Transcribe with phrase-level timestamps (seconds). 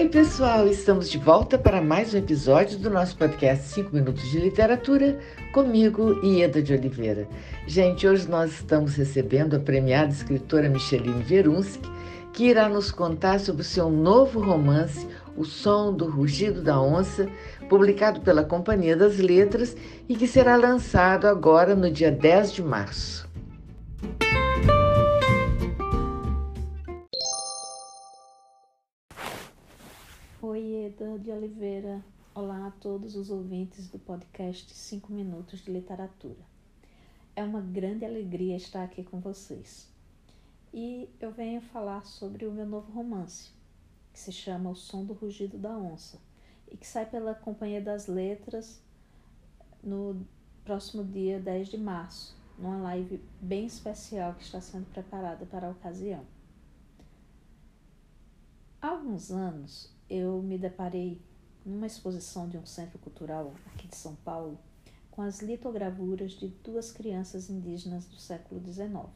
[0.00, 0.66] Oi, pessoal!
[0.66, 5.18] Estamos de volta para mais um episódio do nosso podcast 5 Minutos de Literatura,
[5.52, 7.28] comigo, Ieda de Oliveira.
[7.66, 11.86] Gente, hoje nós estamos recebendo a premiada escritora Micheline Verunski,
[12.32, 15.06] que irá nos contar sobre o seu novo romance,
[15.36, 17.28] O Som do Rugido da Onça,
[17.68, 19.76] publicado pela Companhia das Letras
[20.08, 23.29] e que será lançado agora no dia 10 de março.
[30.42, 32.02] Oi, Eda de Oliveira.
[32.34, 36.40] Olá a todos os ouvintes do podcast 5 Minutos de Literatura.
[37.36, 39.86] É uma grande alegria estar aqui com vocês.
[40.72, 43.50] E eu venho falar sobre o meu novo romance,
[44.14, 46.18] que se chama O Som do Rugido da Onça,
[46.72, 48.82] e que sai pela Companhia das Letras
[49.84, 50.26] no
[50.64, 55.70] próximo dia 10 de março, numa live bem especial que está sendo preparada para a
[55.72, 56.24] ocasião.
[58.80, 61.22] Há alguns anos eu me deparei
[61.64, 64.58] numa exposição de um centro cultural aqui de São Paulo
[65.10, 69.08] com as litogravuras de duas crianças indígenas do século XIX.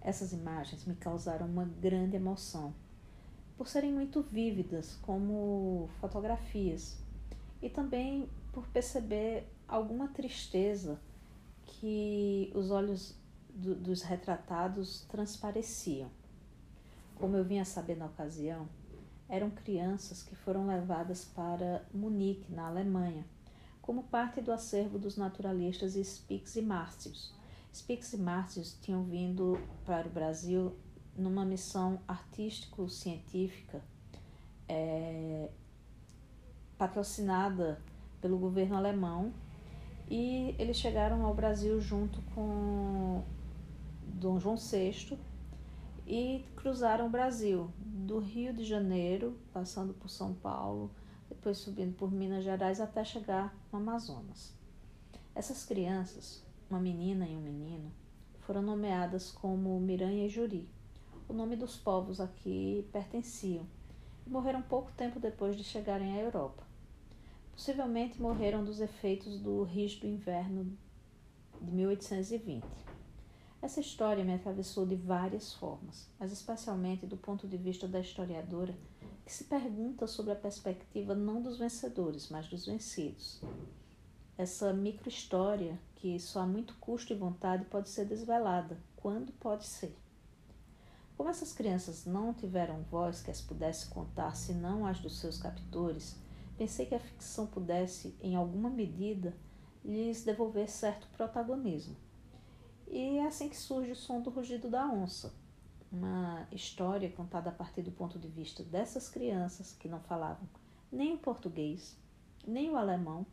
[0.00, 2.74] Essas imagens me causaram uma grande emoção,
[3.56, 6.96] por serem muito vívidas como fotografias,
[7.60, 11.00] e também por perceber alguma tristeza
[11.64, 13.14] que os olhos
[13.50, 16.10] do, dos retratados transpareciam.
[17.16, 18.68] Como eu vinha saber na ocasião,
[19.28, 23.24] eram crianças que foram levadas para Munique, na Alemanha,
[23.82, 27.34] como parte do acervo dos naturalistas Spix e Márcios.
[27.74, 30.74] Spix e Márcios tinham vindo para o Brasil
[31.16, 33.82] numa missão artístico-científica
[34.68, 35.50] é,
[36.76, 37.80] patrocinada
[38.20, 39.32] pelo governo alemão
[40.10, 43.22] e eles chegaram ao Brasil junto com
[44.06, 45.18] Dom João VI
[46.06, 47.70] e cruzaram o Brasil,
[48.08, 50.90] do Rio de Janeiro, passando por São Paulo,
[51.28, 54.54] depois subindo por Minas Gerais até chegar no Amazonas.
[55.34, 57.92] Essas crianças, uma menina e um menino,
[58.38, 60.66] foram nomeadas como Miranha e Juri.
[61.28, 63.66] O nome dos povos aqui pertenciam
[64.26, 66.66] e morreram pouco tempo depois de chegarem à Europa.
[67.52, 70.72] Possivelmente morreram dos efeitos do rígido inverno
[71.60, 72.64] de 1820.
[73.60, 78.78] Essa história me atravessou de várias formas, mas especialmente do ponto de vista da historiadora,
[79.26, 83.40] que se pergunta sobre a perspectiva não dos vencedores, mas dos vencidos.
[84.38, 89.96] Essa microhistória, que só a muito custo e vontade pode ser desvelada, quando pode ser.
[91.16, 96.16] Como essas crianças não tiveram voz que as pudesse contar senão as dos seus captores,
[96.56, 99.36] pensei que a ficção pudesse, em alguma medida,
[99.84, 101.96] lhes devolver certo protagonismo.
[102.90, 105.34] E é assim que surge o som do rugido da onça,
[105.92, 110.48] uma história contada a partir do ponto de vista dessas crianças que não falavam
[110.90, 111.96] nem o português,
[112.46, 113.26] nem o alemão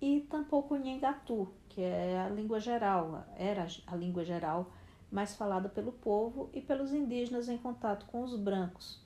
[0.00, 4.70] e tampouco o Nhengatu, que é a língua geral, era a língua geral
[5.10, 9.00] mais falada pelo povo e pelos indígenas em contato com os brancos,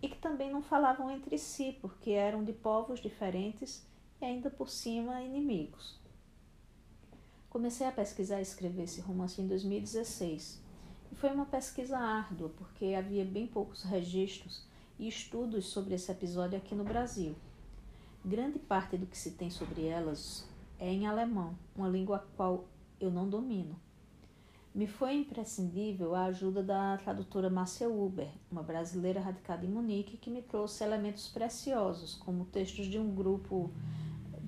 [0.00, 3.86] e que também não falavam entre si, porque eram de povos diferentes
[4.20, 5.98] e ainda por cima inimigos.
[7.54, 10.60] Comecei a pesquisar e escrever esse romance em 2016.
[11.12, 14.66] E foi uma pesquisa árdua, porque havia bem poucos registros
[14.98, 17.36] e estudos sobre esse episódio aqui no Brasil.
[18.24, 20.44] Grande parte do que se tem sobre elas
[20.80, 22.64] é em alemão, uma língua a qual
[22.98, 23.78] eu não domino.
[24.74, 30.28] Me foi imprescindível a ajuda da tradutora Márcia Uber, uma brasileira radicada em Munique, que
[30.28, 33.70] me trouxe elementos preciosos, como textos de um grupo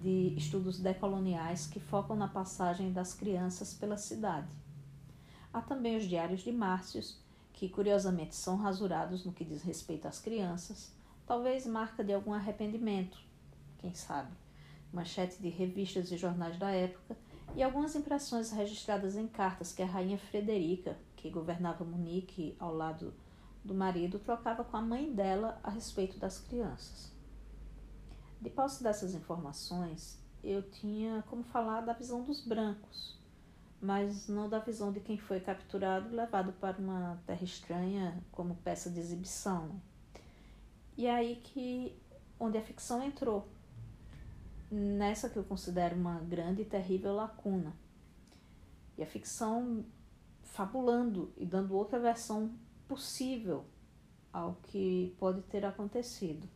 [0.06, 4.47] de estudos decoloniais que focam na passagem das crianças pela cidade.
[5.53, 7.19] Há também os diários de Márcios,
[7.53, 10.93] que curiosamente são rasurados no que diz respeito às crianças,
[11.27, 13.19] talvez marca de algum arrependimento,
[13.78, 14.31] quem sabe,
[14.93, 17.17] manchete de revistas e jornais da época,
[17.56, 23.12] e algumas impressões registradas em cartas que a rainha Frederica, que governava Munique ao lado
[23.64, 27.15] do marido, trocava com a mãe dela a respeito das crianças.
[28.41, 33.19] De posse dessas informações, eu tinha como falar da visão dos brancos,
[33.81, 38.55] mas não da visão de quem foi capturado e levado para uma terra estranha como
[38.56, 39.69] peça de exibição.
[39.69, 39.81] Né?
[40.97, 41.97] E é aí que
[42.38, 43.49] onde a ficção entrou,
[44.71, 47.75] nessa que eu considero uma grande e terrível lacuna.
[48.97, 49.85] E a ficção
[50.43, 52.50] fabulando e dando outra versão
[52.88, 53.65] possível
[54.33, 56.49] ao que pode ter acontecido.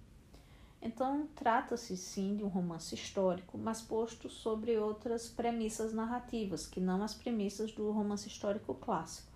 [0.82, 7.03] Então, trata-se sim de um romance histórico, mas posto sobre outras premissas narrativas, que não
[7.03, 9.31] as premissas do romance histórico clássico.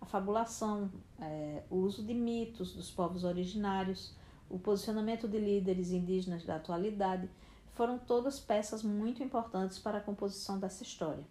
[0.00, 0.90] A fabulação,
[1.20, 4.14] é, o uso de mitos dos povos originários,
[4.50, 7.28] o posicionamento de líderes indígenas da atualidade
[7.74, 11.24] foram todas peças muito importantes para a composição dessa história.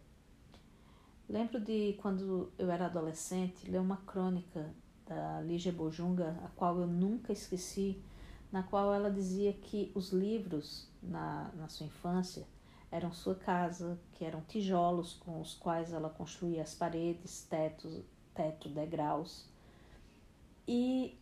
[1.28, 4.74] Lembro de quando eu era adolescente, ler uma crônica
[5.06, 8.02] da Lígia Bojunga, a qual eu nunca esqueci,
[8.52, 12.46] na qual ela dizia que os livros na, na sua infância
[12.92, 18.02] eram sua casa, que eram tijolos com os quais ela construía as paredes, tetos,
[18.34, 19.46] teto, degraus.
[20.68, 21.18] E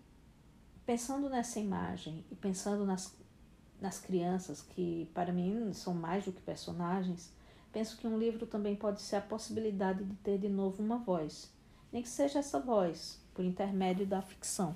[0.86, 3.16] pensando nessa imagem e pensando nas,
[3.82, 7.32] nas crianças, que para mim são mais do que personagens,
[7.74, 11.52] penso que um livro também pode ser a possibilidade de ter de novo uma voz,
[11.92, 14.76] nem que seja essa voz, por intermédio da ficção.